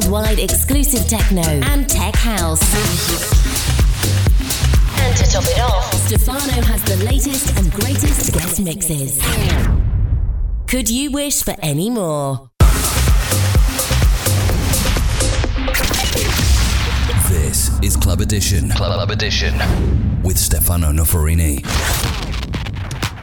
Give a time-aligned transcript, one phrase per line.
[0.00, 2.60] worldwide exclusive techno and tech house.
[5.00, 9.20] And to top it off, Stefano has the latest and greatest guest mixes.
[10.66, 12.48] Could you wish for any more?
[17.28, 18.70] This is Club Edition.
[18.70, 19.54] Club Edition
[20.22, 21.62] with Stefano Noferini.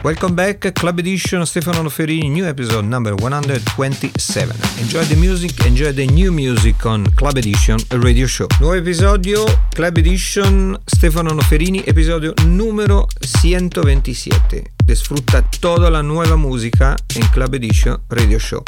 [0.08, 4.56] Welcome back, Club Edition, Stefano Noferini, new episode number 127.
[4.80, 8.48] Enjoy the music, enjoy the new music on Club Edition Radio Show.
[8.62, 9.44] Nuovo episodio,
[9.76, 14.72] Club Edition, Stefano Noferini, episodio número 127.
[14.86, 18.64] Disfruta toda la nueva música en Club Edition Radio Show.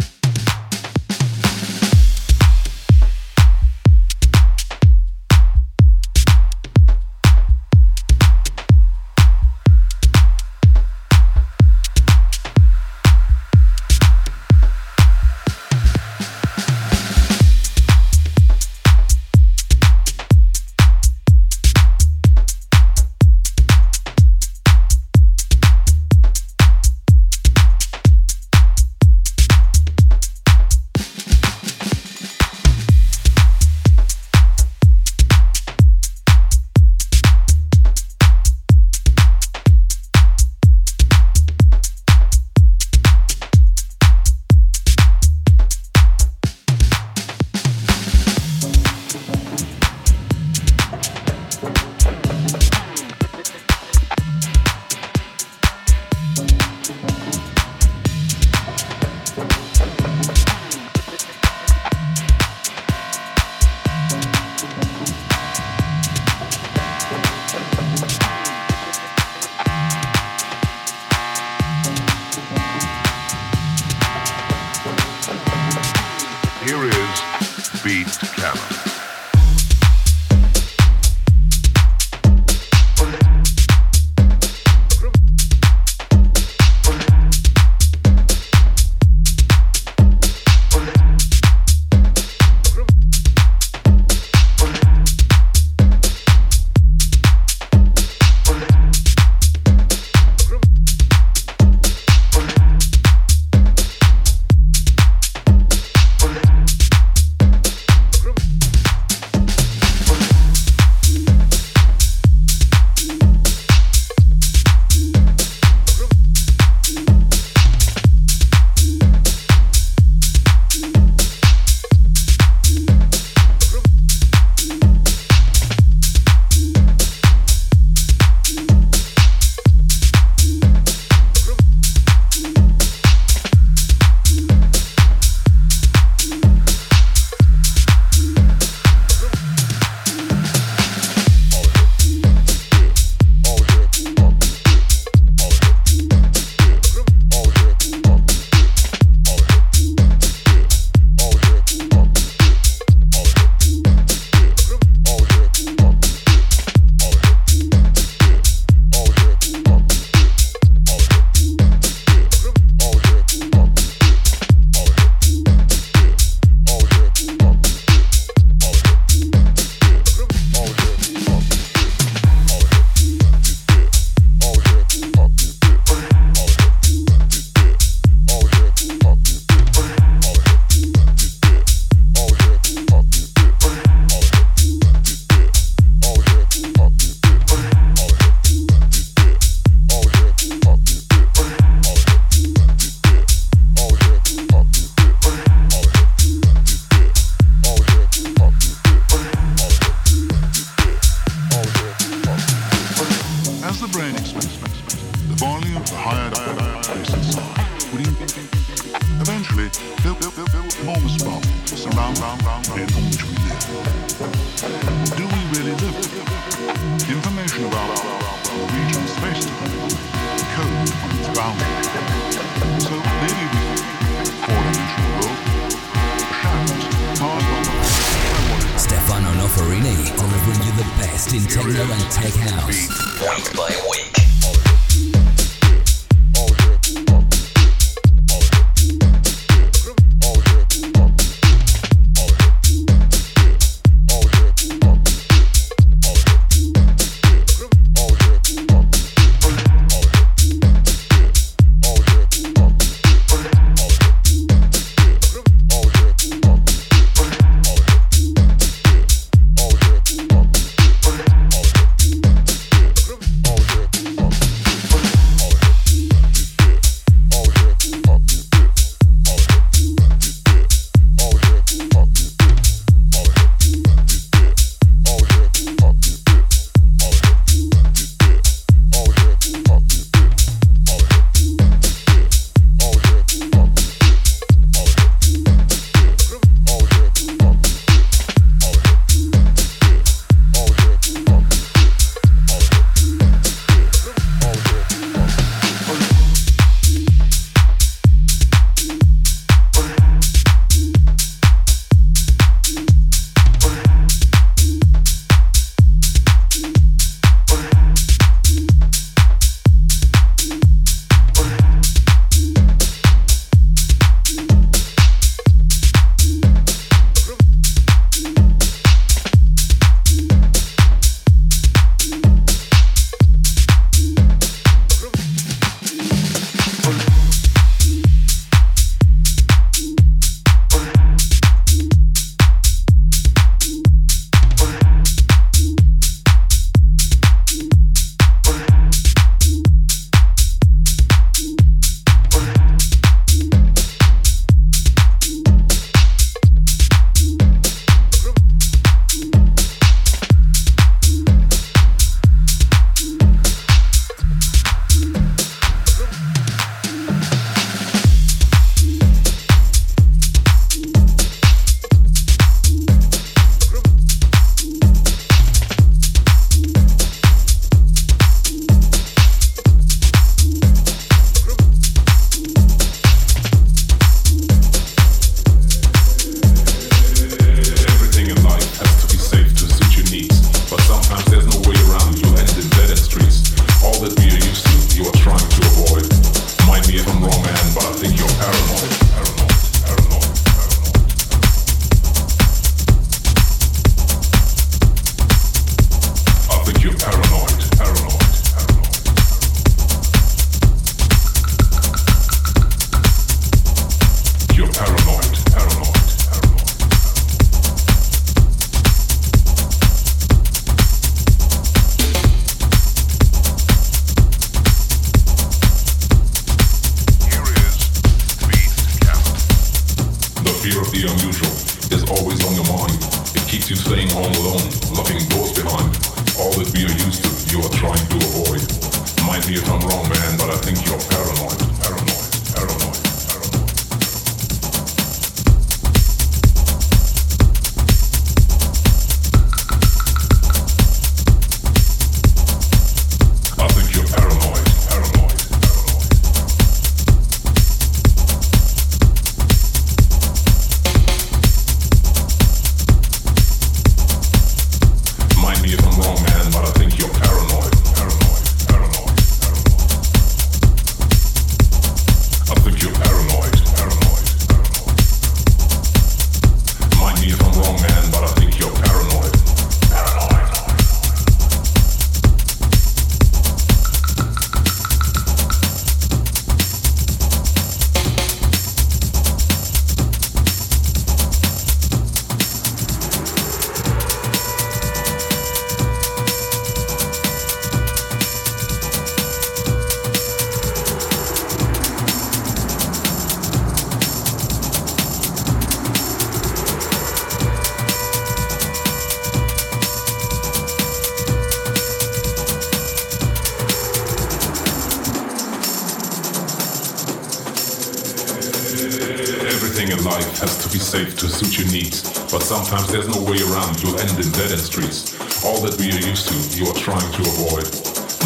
[512.50, 515.13] Sometimes there's no way around, you'll end in dead end streets.
[515.46, 517.69] All that we are used to, you are trying to avoid.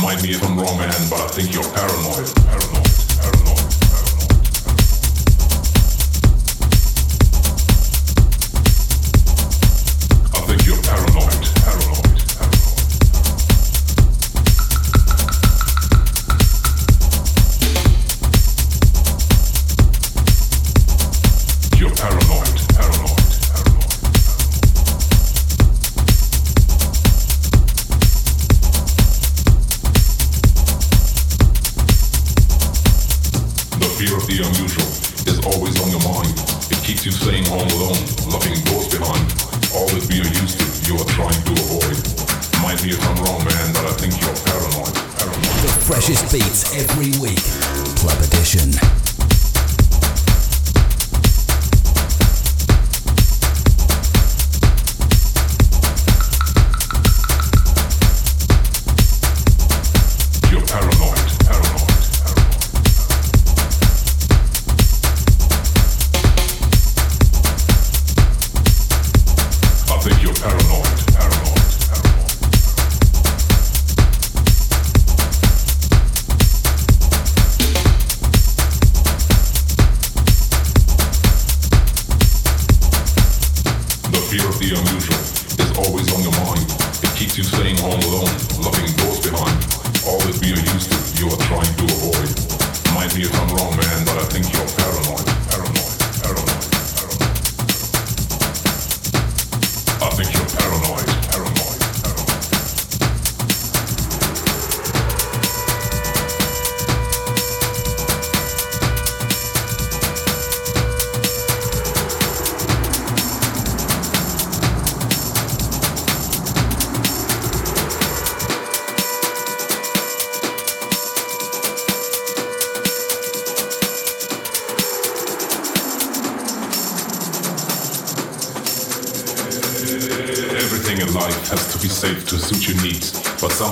[0.02, 2.34] Mind me if I'm wrong, man, but I think you're paranoid.
[2.36, 2.73] Paranoid.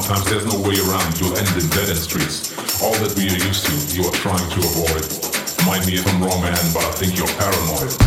[0.02, 2.50] Sometimes there's no way around, you'll end in dead end streets.
[2.82, 5.06] All that we are used to, you are trying to avoid.
[5.68, 8.01] Mind me if I'm wrong, man, but I think you're paranoid.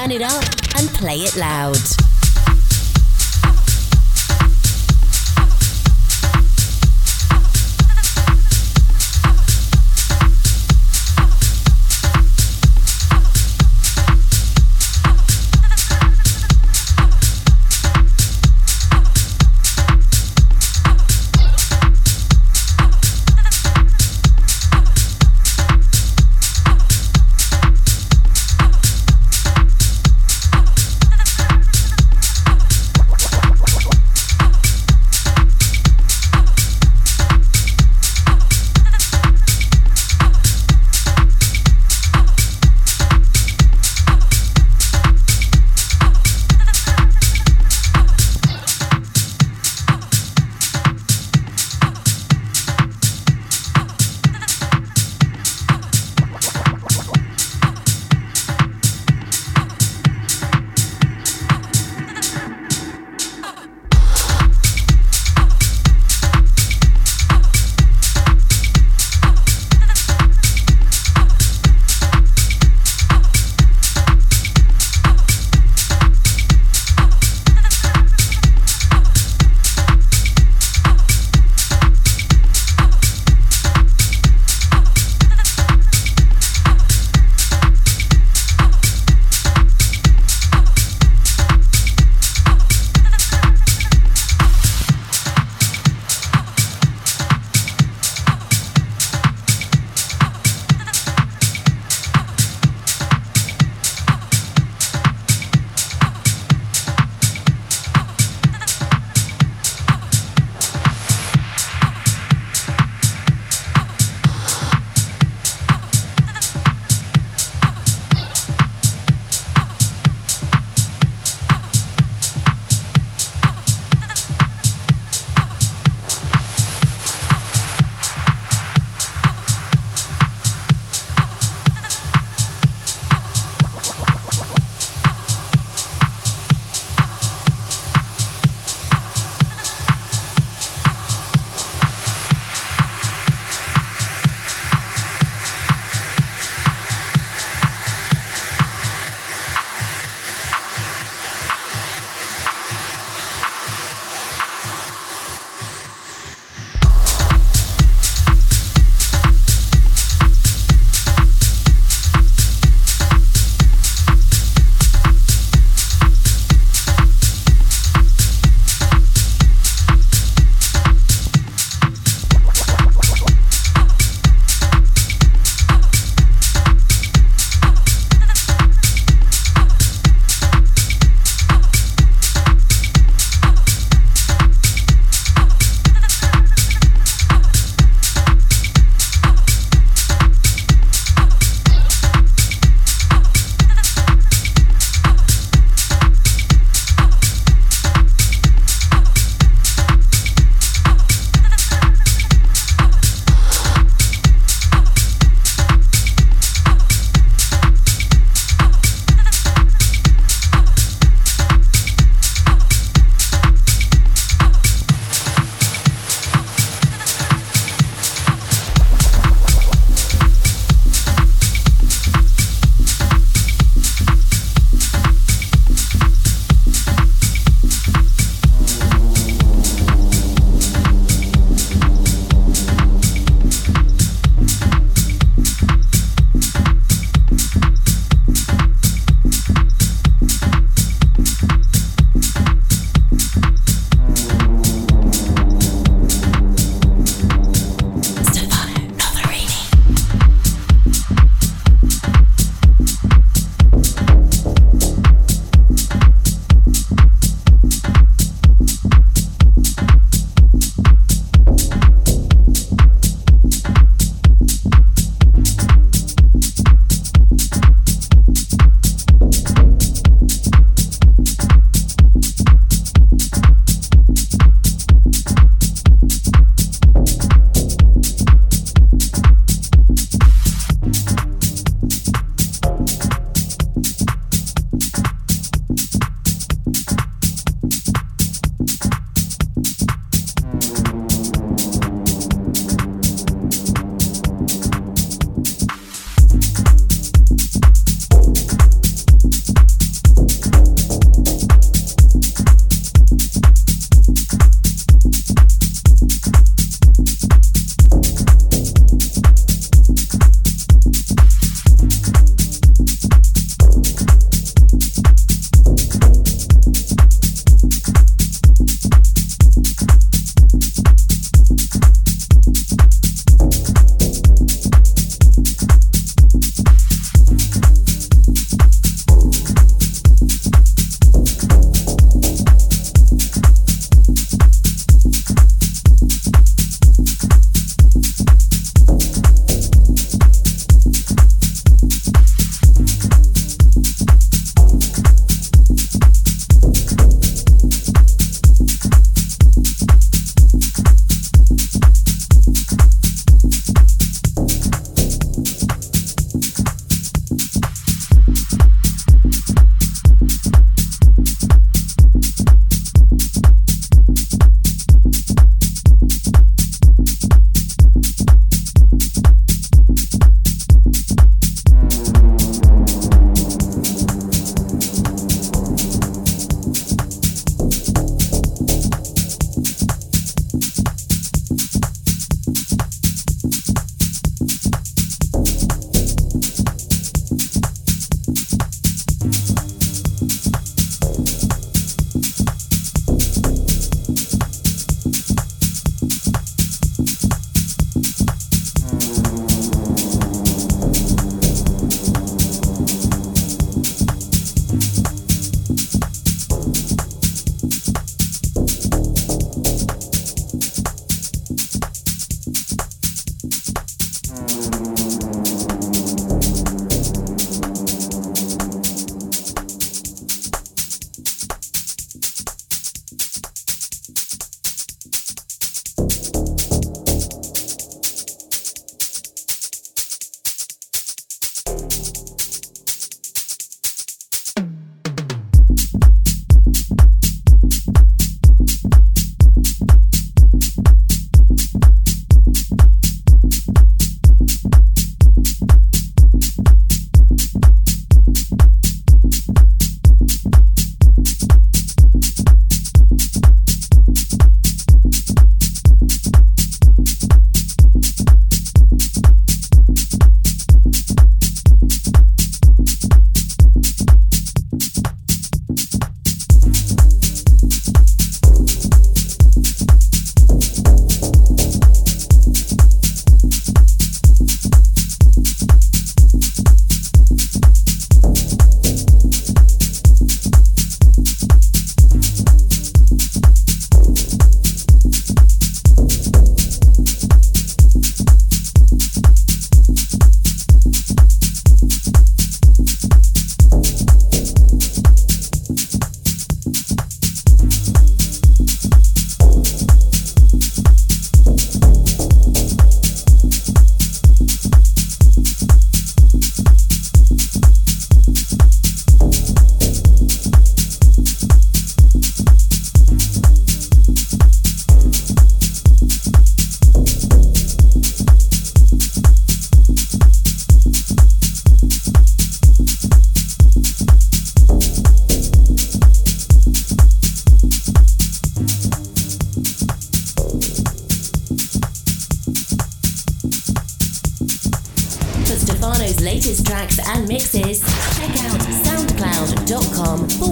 [0.00, 0.44] Turn it up
[0.78, 1.99] and play it loud.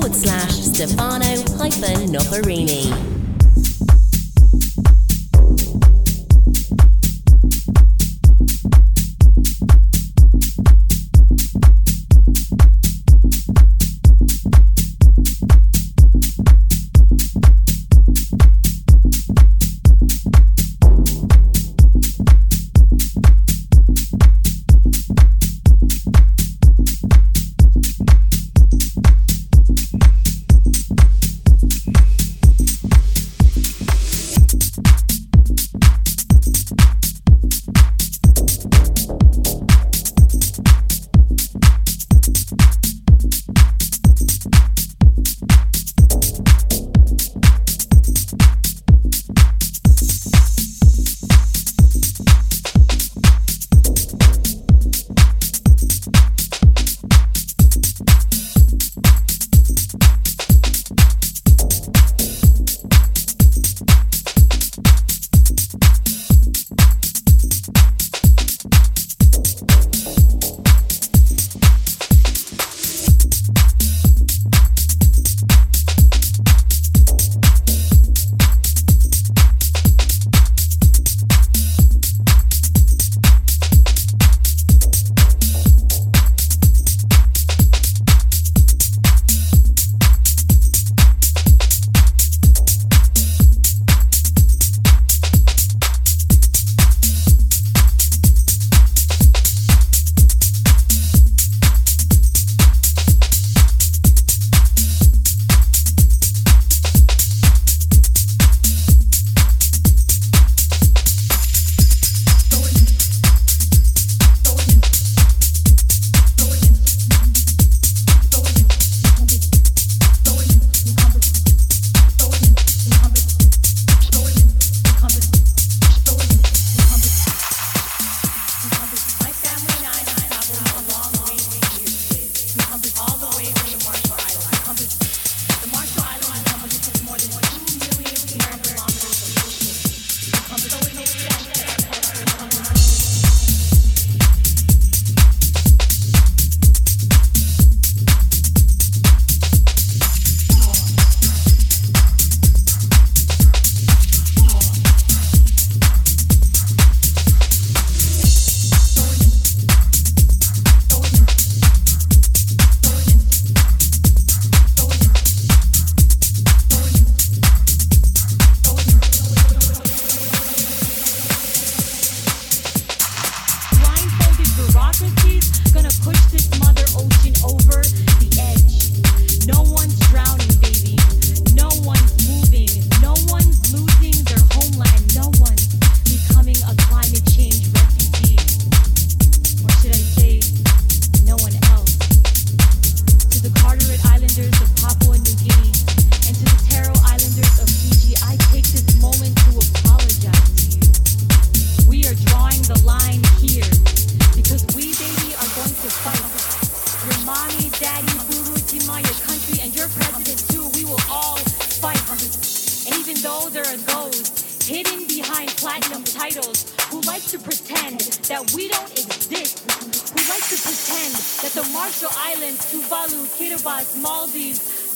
[0.08, 1.26] Forward slash Stefano
[1.58, 3.17] hyphen Noferini.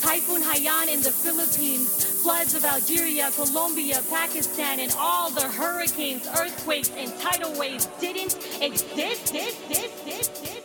[0.03, 6.91] Typhoon Haiyan in the Philippines, floods of Algeria, Colombia, Pakistan, and all the hurricanes, earthquakes,
[6.97, 8.97] and tidal waves didn't exist.
[8.97, 10.62] This, this, this, this, this.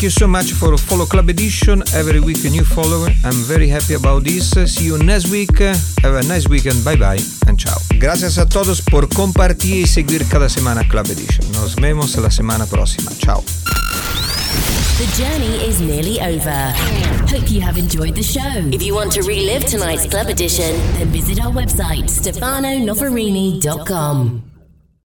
[0.00, 1.82] Thank you so much for follow Club Edition.
[1.94, 3.10] Every week a new follower.
[3.22, 4.48] I'm very happy about this.
[4.64, 5.58] See you next week.
[5.58, 6.82] Have a nice weekend.
[6.82, 7.76] Bye bye and ciao.
[7.98, 11.52] Gracias a todos por compartir y seguir cada semana Club Edition.
[11.52, 13.10] Nos vemos la semana próxima.
[13.18, 13.44] Ciao.
[14.96, 16.72] The journey is nearly over.
[17.28, 18.70] Hope you have enjoyed the show.
[18.72, 24.49] If you want to relive tonight's club edition, then visit our website, stefanonoferini.com.